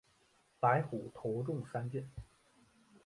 [0.59, 2.09] 白虎头中三箭。